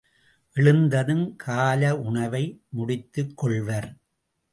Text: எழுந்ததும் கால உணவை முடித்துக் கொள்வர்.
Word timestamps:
எழுந்ததும் 0.55 1.35
கால 1.35 1.99
உணவை 1.99 2.61
முடித்துக் 2.69 3.37
கொள்வர். 3.37 3.89